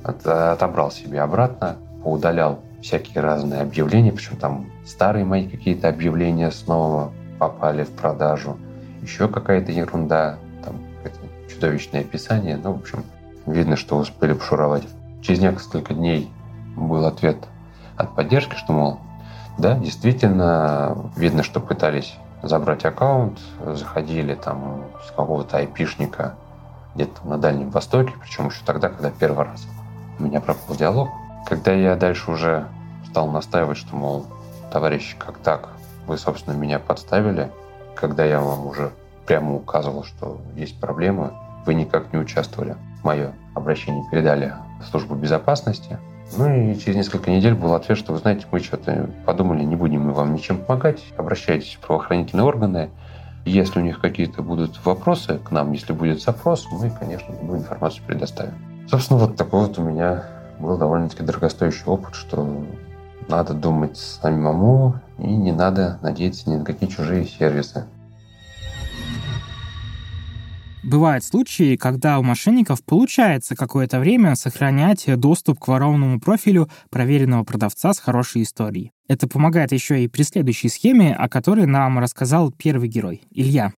[0.04, 7.12] от, отобрал себе обратно, поудалял всякие разные объявления, причем там старые мои какие-то объявления снова
[7.40, 8.58] попали в продажу
[9.08, 12.60] еще какая-то ерунда, там какое-то чудовищное описание.
[12.62, 13.04] Ну, в общем,
[13.46, 14.84] видно, что успели пошуровать.
[15.22, 16.30] Через несколько дней
[16.76, 17.38] был ответ
[17.96, 19.00] от поддержки, что, мол,
[19.58, 26.36] да, действительно, видно, что пытались забрать аккаунт, заходили там с какого-то айпишника
[26.94, 29.66] где-то на Дальнем Востоке, причем еще тогда, когда первый раз
[30.20, 31.10] у меня пропал диалог.
[31.48, 32.68] Когда я дальше уже
[33.10, 34.26] стал настаивать, что, мол,
[34.72, 35.70] товарищи, как так,
[36.06, 37.50] вы, собственно, меня подставили,
[37.98, 38.92] когда я вам уже
[39.26, 41.32] прямо указывал, что есть проблемы,
[41.66, 42.76] вы никак не участвовали.
[43.04, 45.98] Мое обращение передали в службу безопасности.
[46.38, 50.02] Ну и через несколько недель был ответ, что вы знаете, мы что-то подумали, не будем
[50.02, 52.90] мы вам ничем помогать, обращайтесь в правоохранительные органы.
[53.46, 58.04] Если у них какие-то будут вопросы к нам, если будет запрос, мы, конечно, любую информацию
[58.06, 58.54] предоставим.
[58.90, 60.26] Собственно, вот такой вот у меня
[60.60, 62.66] был довольно-таки дорогостоящий опыт, что
[63.30, 67.86] надо думать самому и не надо надеяться ни на какие чужие сервисы.
[70.84, 77.94] Бывают случаи, когда у мошенников получается какое-то время сохранять доступ к ворованному профилю проверенного продавца
[77.94, 78.92] с хорошей историей.
[79.10, 83.74] Это помогает еще и при следующей схеме, о которой нам рассказал первый герой, Илья.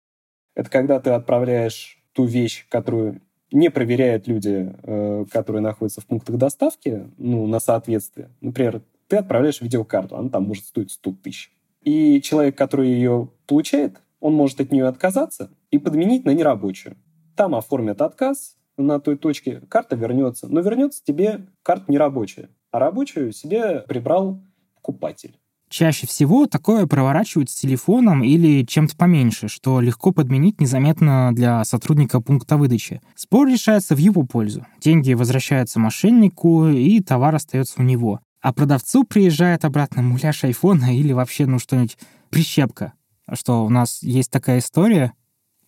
[0.53, 6.35] Это когда ты отправляешь ту вещь, которую не проверяют люди, э, которые находятся в пунктах
[6.37, 8.29] доставки, ну, на соответствие.
[8.41, 11.51] Например, ты отправляешь видеокарту, она там может стоить 100 тысяч.
[11.81, 16.97] И человек, который ее получает, он может от нее отказаться и подменить на нерабочую.
[17.35, 20.47] Там оформят отказ на той точке, карта вернется.
[20.47, 24.41] Но вернется тебе карта нерабочая, а рабочую себе прибрал
[24.75, 25.37] покупатель.
[25.69, 32.21] Чаще всего такое проворачивают с телефоном или чем-то поменьше, что легко подменить незаметно для сотрудника
[32.21, 33.01] пункта выдачи.
[33.15, 34.65] Спор решается в его пользу.
[34.81, 38.19] Деньги возвращаются мошеннику, и товар остается у него.
[38.41, 41.97] А продавцу приезжает обратно муляж айфона или вообще, ну, что-нибудь
[42.29, 42.93] прищепка.
[43.25, 45.13] А что, у нас есть такая история?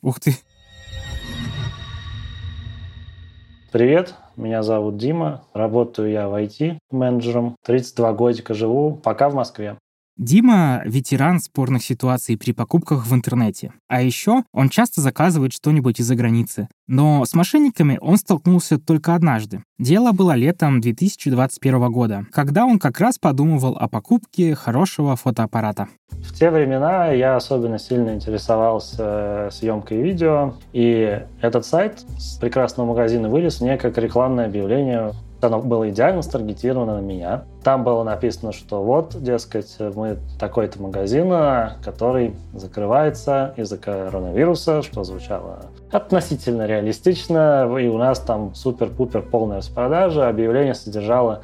[0.01, 0.35] Ух ты.
[3.73, 9.77] Привет, меня зовут Дима, работаю я в IT менеджером, 32 годика живу, пока в Москве.
[10.21, 13.73] Дима— ветеран спорных ситуаций при покупках в интернете.
[13.87, 16.67] А еще он часто заказывает что-нибудь из-за границы.
[16.87, 19.63] Но с мошенниками он столкнулся только однажды.
[19.79, 25.87] Дело было летом 2021 года, когда он как раз подумывал о покупке хорошего фотоаппарата.
[26.11, 33.27] В те времена я особенно сильно интересовался съемкой видео, и этот сайт с прекрасного магазина
[33.27, 37.43] вылез мне как рекламное объявление оно было идеально старгетировано на меня.
[37.63, 41.29] Там было написано, что вот, дескать, мы такой-то магазин,
[41.83, 50.27] который закрывается из-за коронавируса, что звучало относительно реалистично, и у нас там супер-пупер полная распродажа.
[50.27, 51.41] Объявление содержало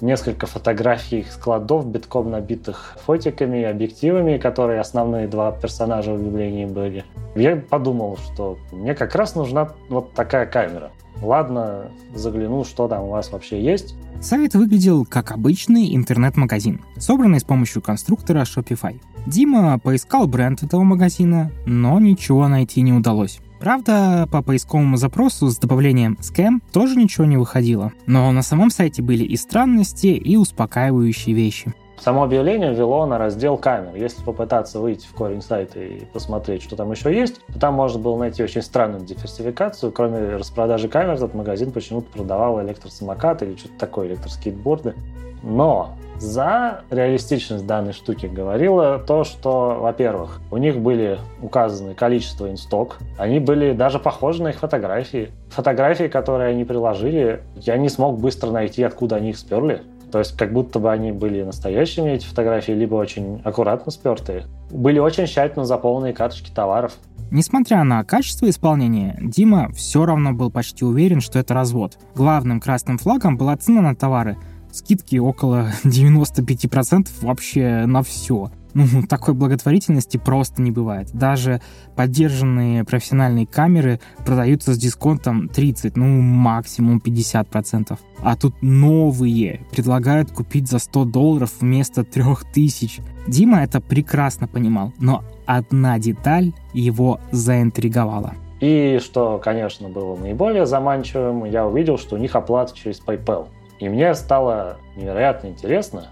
[0.00, 7.04] несколько фотографий складов, битком набитых фотиками и объективами, которые основные два персонажа в объявлении были.
[7.34, 10.90] Я подумал, что мне как раз нужна вот такая камера.
[11.22, 13.94] Ладно, загляну, что там у вас вообще есть.
[14.20, 19.00] Сайт выглядел как обычный интернет-магазин, собранный с помощью конструктора Shopify.
[19.26, 23.40] Дима поискал бренд этого магазина, но ничего найти не удалось.
[23.60, 29.02] Правда, по поисковому запросу с добавлением «скэм» тоже ничего не выходило, но на самом сайте
[29.02, 31.74] были и странности, и успокаивающие вещи.
[32.00, 33.96] Само объявление вело на раздел камер.
[33.96, 37.98] Если попытаться выйти в корень сайта и посмотреть, что там еще есть, то там можно
[37.98, 39.90] было найти очень странную диверсификацию.
[39.90, 44.94] Кроме распродажи камер, этот магазин почему-то продавал электросамокаты или что-то такое, электроскейтборды.
[45.42, 52.98] Но за реалистичность данной штуки говорило то, что, во-первых, у них были указаны количество инсток,
[53.18, 55.30] они были даже похожи на их фотографии.
[55.50, 59.82] Фотографии, которые они приложили, я не смог быстро найти, откуда они их сперли.
[60.10, 64.44] То есть как будто бы они были настоящими, эти фотографии, либо очень аккуратно спертые.
[64.70, 66.94] Были очень тщательно заполненные карточки товаров.
[67.30, 71.98] Несмотря на качество исполнения, Дима все равно был почти уверен, что это развод.
[72.14, 74.38] Главным красным флагом была цена на товары.
[74.72, 78.50] Скидки около 95% вообще на все.
[78.74, 81.10] Ну, такой благотворительности просто не бывает.
[81.12, 81.60] Даже
[81.96, 87.98] поддержанные профессиональные камеры продаются с дисконтом 30, ну, максимум 50%.
[88.20, 93.02] А тут новые предлагают купить за 100 долларов вместо 3000.
[93.26, 98.34] Дима это прекрасно понимал, но одна деталь его заинтриговала.
[98.60, 103.48] И что, конечно, было наиболее заманчивым, я увидел, что у них оплата через PayPal.
[103.78, 106.08] И мне стало невероятно интересно,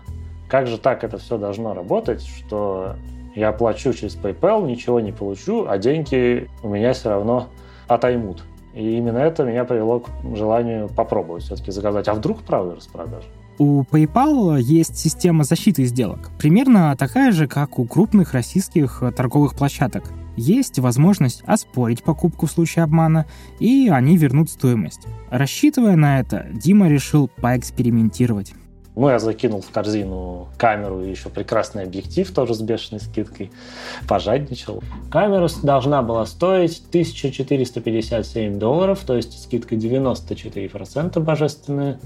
[0.48, 2.96] как же так это все должно работать, что
[3.34, 7.48] я плачу через PayPal, ничего не получу, а деньги у меня все равно
[7.86, 8.42] отоймут.
[8.74, 12.08] И именно это меня привело к желанию попробовать все-таки заказать.
[12.08, 13.26] А вдруг правда распродажа?
[13.58, 20.04] У PayPal есть система защиты сделок, примерно такая же, как у крупных российских торговых площадок.
[20.36, 23.24] Есть возможность оспорить покупку в случае обмана,
[23.58, 25.06] и они вернут стоимость.
[25.30, 28.52] Рассчитывая на это, Дима решил поэкспериментировать.
[28.96, 33.52] Ну, я закинул в корзину камеру и еще прекрасный объектив, тоже с бешеной скидкой.
[34.08, 34.82] Пожадничал.
[35.10, 42.00] Камера должна была стоить 1457 долларов, то есть скидка 94% божественная.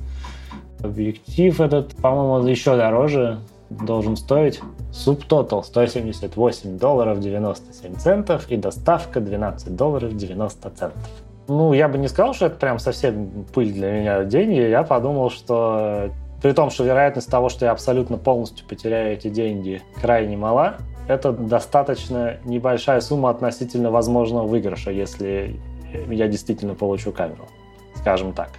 [0.83, 3.38] Объектив этот, по-моему, еще дороже
[3.70, 4.61] должен стоить.
[4.92, 11.11] Субтотал 178 долларов 97 центов и доставка 12 долларов 90 центов.
[11.46, 14.59] Ну, я бы не сказал, что это прям совсем пыль для меня деньги.
[14.59, 16.11] Я подумал, что
[16.42, 21.33] при том, что вероятность того, что я абсолютно полностью потеряю эти деньги, крайне мала, это
[21.33, 25.61] достаточно небольшая сумма относительно возможного выигрыша, если
[26.09, 27.48] я действительно получу камеру,
[27.96, 28.50] скажем так.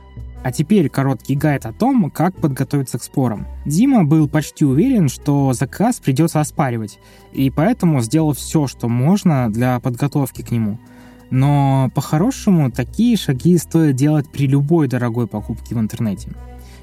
[0.43, 3.45] А теперь короткий гайд о том, как подготовиться к спорам.
[3.65, 6.99] Дима был почти уверен, что заказ придется оспаривать,
[7.31, 10.79] и поэтому сделал все, что можно для подготовки к нему.
[11.29, 16.31] Но по-хорошему такие шаги стоит делать при любой дорогой покупке в интернете,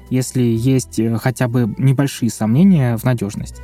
[0.09, 3.61] если есть э, хотя бы небольшие сомнения в надежности.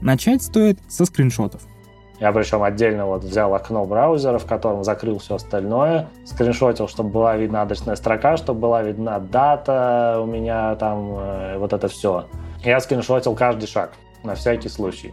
[0.00, 1.62] Начать стоит со скриншотов–
[2.18, 7.36] я причем отдельно вот взял окно браузера, в котором закрыл все остальное, скриншотил, чтобы была
[7.36, 12.26] видна адресная строка, чтобы была видна дата у меня там, э, вот это все.
[12.64, 13.92] Я скриншотил каждый шаг,
[14.24, 15.12] на всякий случай.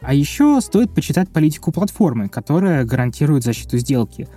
[0.00, 4.28] А еще стоит почитать политику платформы, которая гарантирует защиту сделки.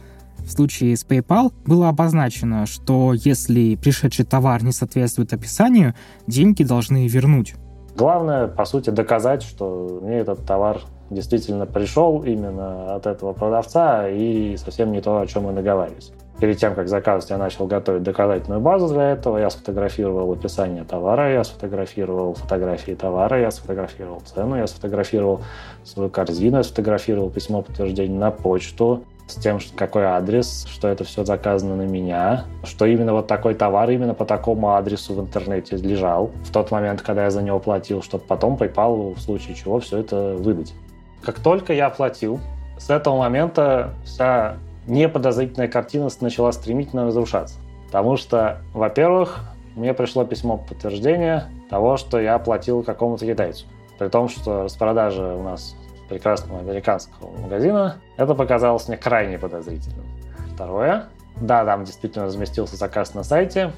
[0.48, 5.94] В случае с PayPal было обозначено, что если пришедший товар не соответствует описанию,
[6.26, 7.56] деньги должны вернуть.
[7.98, 10.80] Главное, по сути, доказать, что мне этот товар
[11.10, 16.14] действительно пришел именно от этого продавца и совсем не то, о чем мы договаривались.
[16.40, 19.40] Перед тем, как заказывать, я начал готовить доказательную базу для этого.
[19.40, 25.42] Я сфотографировал описание товара, я сфотографировал фотографии товара, я сфотографировал цену, я сфотографировал
[25.84, 31.04] свою корзину, я сфотографировал письмо подтверждения на почту с тем, что какой адрес, что это
[31.04, 35.76] все заказано на меня, что именно вот такой товар именно по такому адресу в интернете
[35.76, 39.80] лежал в тот момент, когда я за него платил, чтобы потом PayPal в случае чего
[39.80, 40.74] все это выдать.
[41.22, 42.40] Как только я оплатил,
[42.78, 47.58] с этого момента вся неподозрительная картина начала стремительно разрушаться.
[47.88, 49.40] Потому что, во-первых,
[49.76, 53.66] мне пришло письмо подтверждения того, что я оплатил какому-то китайцу.
[53.98, 55.76] При том, что распродажа у нас
[56.08, 60.06] прекрасного американского магазина, это показалось мне крайне подозрительным.
[60.54, 61.08] Второе,
[61.40, 63.72] да, там действительно разместился заказ на сайте,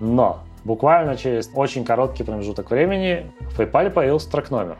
[0.00, 4.78] но буквально через очень короткий промежуток времени в PayPal появился трек-номер.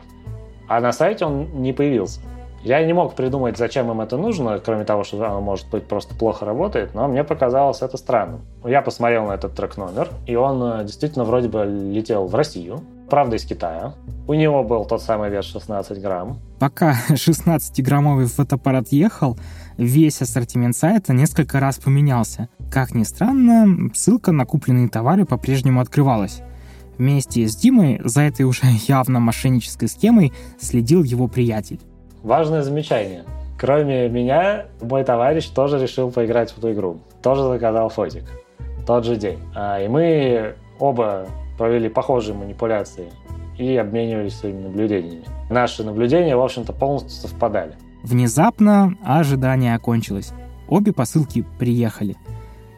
[0.67, 2.19] А на сайте он не появился.
[2.63, 6.15] Я не мог придумать, зачем им это нужно, кроме того, что оно, может быть, просто
[6.15, 8.41] плохо работает, но мне показалось это странным.
[8.65, 13.35] Я посмотрел на этот трек-номер, и он э, действительно вроде бы летел в Россию, правда,
[13.35, 13.93] из Китая.
[14.27, 16.39] У него был тот самый вес 16 грамм.
[16.59, 19.37] Пока 16-граммовый фотоаппарат ехал,
[19.77, 22.49] весь ассортимент сайта несколько раз поменялся.
[22.71, 26.41] Как ни странно, ссылка на купленные товары по-прежнему открывалась.
[26.97, 31.79] Вместе с Димой за этой уже явно мошеннической схемой следил его приятель.
[32.23, 33.23] Важное замечание.
[33.57, 36.99] Кроме меня, мой товарищ тоже решил поиграть в эту игру.
[37.23, 38.23] Тоже заказал фотик.
[38.85, 39.39] Тот же день.
[39.55, 43.09] А, и мы оба провели похожие манипуляции
[43.57, 45.25] и обменивались своими наблюдениями.
[45.49, 47.73] Наши наблюдения, в общем-то, полностью совпадали.
[48.03, 50.31] Внезапно ожидание окончилось.
[50.67, 52.15] Обе посылки приехали.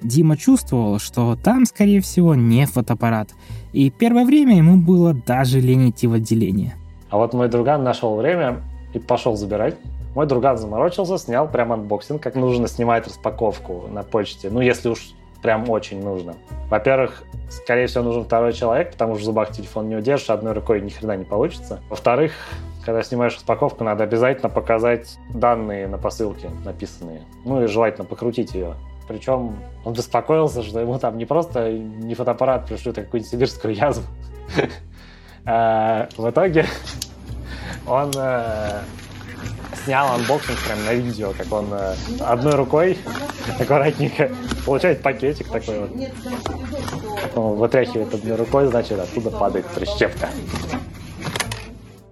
[0.01, 3.29] Дима чувствовал, что там, скорее всего, не фотоаппарат,
[3.73, 6.75] и первое время ему было даже лень идти в отделение.
[7.09, 8.61] А вот мой друган нашел время
[8.93, 9.75] и пошел забирать.
[10.15, 14.49] Мой друган заморочился, снял прям unboxing, как нужно снимать распаковку на почте.
[14.49, 16.35] Ну, если уж прям очень нужно.
[16.69, 20.81] Во-первых, скорее всего, нужен второй человек, потому что в зубах телефон не удержишь, одной рукой
[20.81, 21.81] ни хрена не получится.
[21.89, 22.33] Во-вторых,
[22.85, 27.23] когда снимаешь распаковку, надо обязательно показать данные на посылке написанные.
[27.45, 28.75] Ну и желательно покрутить ее.
[29.07, 34.05] Причем он беспокоился, что ему там не просто не фотоаппарат пришлют, а какую-нибудь сибирскую язву.
[35.45, 36.65] А, в итоге
[37.87, 38.81] он э,
[39.83, 42.97] снял unboxing прям на видео, как он э, одной рукой
[43.59, 44.31] аккуратненько
[44.65, 45.91] получает пакетик такой вот.
[47.35, 50.29] Он вытряхивает одной рукой, значит, оттуда падает прищепка.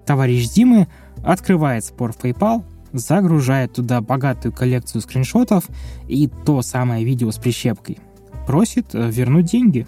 [0.06, 0.88] Товарищ Димы
[1.24, 2.64] открывает спор в PayPal,
[2.94, 5.66] загружает туда богатую коллекцию скриншотов
[6.08, 8.00] и то самое видео с прищепкой.
[8.48, 9.86] Просит э, вернуть деньги.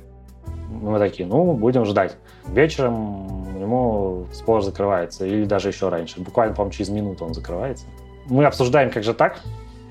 [0.81, 2.17] Мы такие, ну, будем ждать.
[2.47, 3.27] Вечером
[3.59, 6.21] ему спор закрывается, или даже еще раньше.
[6.21, 7.85] Буквально, по-моему, через минуту он закрывается.
[8.27, 9.41] Мы обсуждаем, как же так.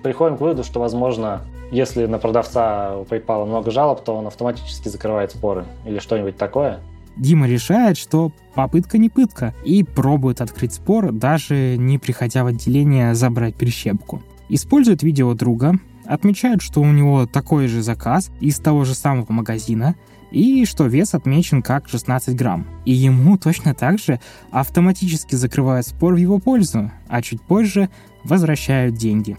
[0.02, 4.88] Приходим к выводу, что, возможно, если на продавца у PayPal много жалоб, то он автоматически
[4.88, 6.80] закрывает споры или что-нибудь такое.
[7.16, 13.14] Дима решает, что попытка не пытка, и пробует открыть спор, даже не приходя в отделение
[13.14, 14.22] забрать прищепку.
[14.48, 15.74] Использует видео друга,
[16.06, 19.96] отмечает, что у него такой же заказ из того же самого магазина,
[20.30, 22.66] и что вес отмечен как 16 грамм.
[22.84, 24.20] И ему точно так же
[24.50, 27.88] автоматически закрывают спор в его пользу, а чуть позже
[28.24, 29.36] возвращают деньги.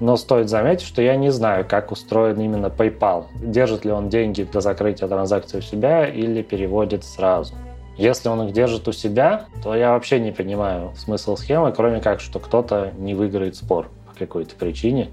[0.00, 3.26] Но стоит заметить, что я не знаю, как устроен именно PayPal.
[3.40, 7.54] Держит ли он деньги для закрытия транзакции у себя или переводит сразу.
[7.96, 12.20] Если он их держит у себя, то я вообще не понимаю смысл схемы, кроме как,
[12.20, 15.08] что кто-то не выиграет спор по какой-то причине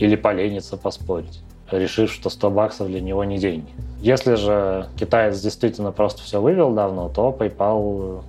[0.00, 3.70] или поленится поспорить, решив, что 100 баксов для него не деньги.
[4.00, 8.22] Если же китаец действительно просто все вывел давно, то PayPal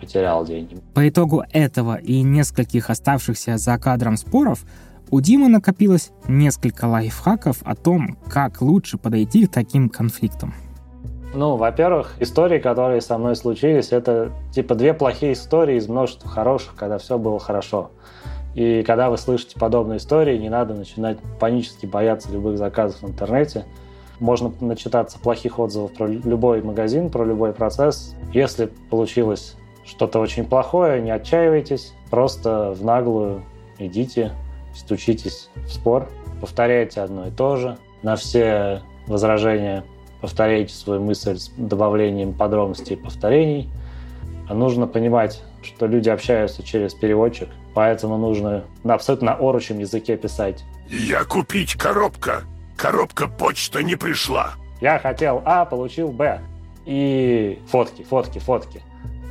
[0.00, 0.78] потерял деньги.
[0.94, 4.64] По итогу этого и нескольких оставшихся за кадром споров
[5.10, 10.54] у Димы накопилось несколько лайфхаков о том, как лучше подойти к таким конфликтам.
[11.32, 16.74] Ну, во-первых, истории, которые со мной случились, это типа две плохие истории из множества хороших,
[16.74, 17.90] когда все было хорошо.
[18.54, 23.64] И когда вы слышите подобные истории, не надо начинать панически бояться любых заказов в интернете.
[24.18, 28.14] Можно начитаться плохих отзывов про любой магазин, про любой процесс.
[28.32, 33.42] Если получилось что-то очень плохое, не отчаивайтесь, просто в наглую
[33.78, 34.32] идите,
[34.74, 36.08] стучитесь в спор,
[36.40, 37.78] повторяйте одно и то же.
[38.02, 39.84] На все возражения
[40.20, 43.70] повторяйте свою мысль с добавлением подробностей и повторений.
[44.48, 50.64] А нужно понимать, что люди общаются через переводчик, поэтому нужно на абсолютно оручем языке писать.
[50.88, 52.42] Я купить коробка.
[52.76, 54.52] Коробка почта не пришла.
[54.80, 56.40] Я хотел А, получил Б.
[56.86, 58.82] И фотки, фотки, фотки.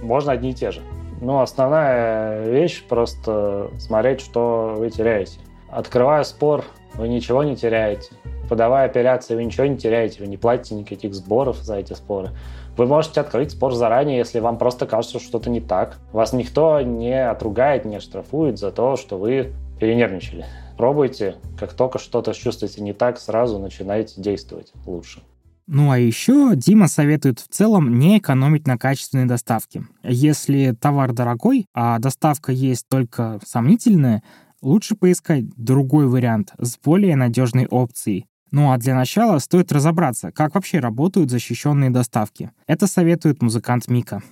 [0.01, 0.81] Можно одни и те же.
[1.21, 5.39] Но основная вещь просто смотреть, что вы теряете.
[5.71, 6.65] Открывая спор,
[6.95, 8.11] вы ничего не теряете.
[8.49, 10.21] Подавая апелляции, вы ничего не теряете.
[10.21, 12.31] Вы не платите никаких сборов за эти споры.
[12.77, 15.99] Вы можете открыть спор заранее, если вам просто кажется, что что-то не так.
[16.11, 20.45] Вас никто не отругает, не штрафует за то, что вы перенервничали.
[20.77, 25.21] Пробуйте, как только что-то чувствуете не так, сразу начинайте действовать лучше.
[25.67, 29.83] Ну а еще Дима советует в целом не экономить на качественной доставке.
[30.01, 34.23] Если товар дорогой, а доставка есть только сомнительная,
[34.61, 38.25] лучше поискать другой вариант с более надежной опцией.
[38.51, 42.51] Ну а для начала стоит разобраться, как вообще работают защищенные доставки.
[42.67, 44.23] Это советует музыкант Мика.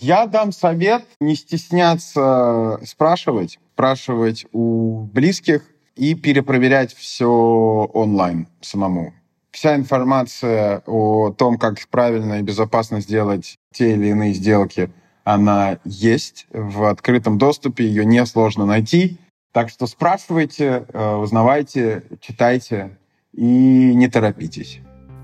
[0.00, 5.62] Я дам совет не стесняться спрашивать, спрашивать у близких
[5.94, 9.14] и перепроверять все онлайн самому.
[9.52, 14.90] Вся информация о том, как правильно и безопасно сделать те или иные сделки,
[15.24, 19.18] она есть в открытом доступе, ее несложно найти.
[19.56, 22.98] Так что спрашивайте, э, узнавайте, читайте
[23.32, 24.80] и не торопитесь.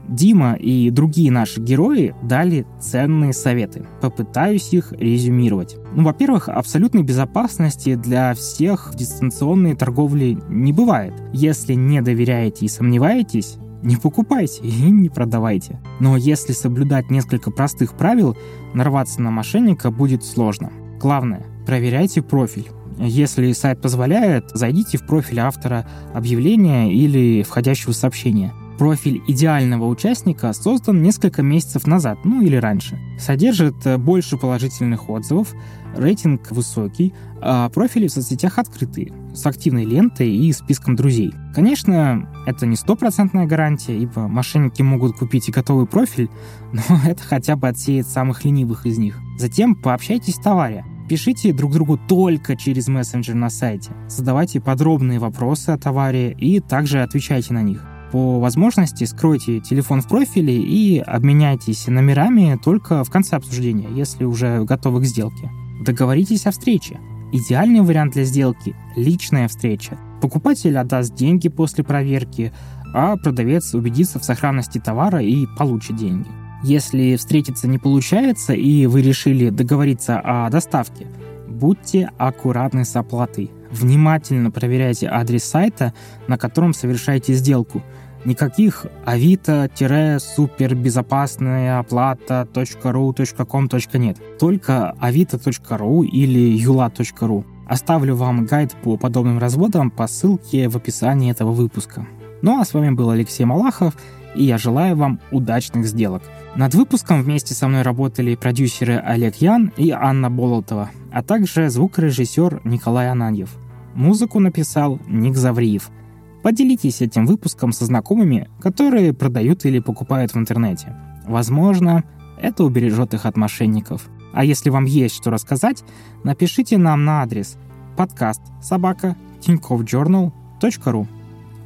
[0.08, 3.86] Дима и другие наши герои дали ценные советы.
[4.00, 5.76] Попытаюсь их резюмировать.
[5.94, 11.12] Ну, во-первых, абсолютной безопасности для всех в дистанционной торговле не бывает.
[11.34, 15.78] Если не доверяете и сомневаетесь, не покупайте и не продавайте.
[16.00, 18.34] Но если соблюдать несколько простых правил,
[18.72, 20.72] нарваться на мошенника будет сложно.
[20.98, 22.70] Главное, проверяйте профиль.
[23.04, 25.84] Если сайт позволяет, зайдите в профиль автора
[26.14, 28.52] объявления или входящего сообщения.
[28.78, 32.98] Профиль идеального участника создан несколько месяцев назад, ну или раньше.
[33.18, 35.52] Содержит э, больше положительных отзывов,
[35.96, 41.32] рейтинг высокий, а профили в соцсетях открытые, с активной лентой и списком друзей.
[41.54, 46.30] Конечно, это не стопроцентная гарантия, ибо мошенники могут купить и готовый профиль,
[46.72, 49.18] но это хотя бы отсеет самых ленивых из них.
[49.38, 50.84] Затем пообщайтесь в товаре.
[51.12, 53.90] Пишите друг другу только через мессенджер на сайте.
[54.08, 57.84] Задавайте подробные вопросы о товаре и также отвечайте на них.
[58.12, 64.64] По возможности скройте телефон в профиле и обменяйтесь номерами только в конце обсуждения, если уже
[64.64, 65.50] готовы к сделке.
[65.84, 66.98] Договоритесь о встрече.
[67.30, 69.98] Идеальный вариант для сделки– личная встреча.
[70.22, 72.54] Покупатель отдаст деньги после проверки,
[72.94, 76.30] а продавец убедится в сохранности товара и получит деньги.
[76.62, 81.06] Если встретиться не получается и вы решили договориться о доставке,
[81.48, 83.50] будьте аккуратны с оплатой.
[83.70, 85.94] Внимательно проверяйте адрес сайта,
[86.28, 87.82] на котором совершаете сделку–
[88.24, 93.68] Никаких авито-супербезопасная оплата.ру.ком.
[93.94, 94.18] нет.
[94.38, 97.44] Только авито.ру или юла.ру.
[97.66, 102.06] Оставлю вам гайд по подобным разводам по ссылке в описании этого выпуска.
[102.42, 103.96] Ну а с вами был Алексей Малахов,
[104.34, 106.22] и я желаю вам удачных сделок.
[106.56, 112.62] Над выпуском вместе со мной работали продюсеры Олег Ян и Анна Болотова, а также звукорежиссер
[112.64, 113.50] Николай Ананьев.
[113.94, 115.90] Музыку написал Ник Завриев–
[116.42, 120.96] Поделитесь этим выпуском со знакомыми, которые продают или покупают в интернете.
[121.24, 122.02] Возможно,
[122.40, 124.08] это убережет их от мошенников.
[124.32, 125.84] А если вам есть что рассказать,
[126.24, 127.56] напишите нам на адрес
[127.96, 131.06] подкаст собака tinkovjournal.ru.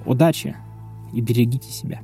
[0.04, 0.56] Удачи
[1.14, 2.00] и берегите себя.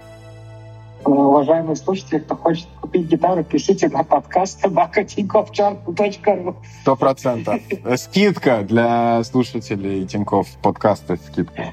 [1.05, 7.61] Уважаемые слушатели, кто хочет купить гитару, пишите на подкаст собака.tinkovjournal.ru Сто процентов.
[7.97, 11.17] Скидка для слушателей Тинькофф подкаста.
[11.17, 11.73] Скидка.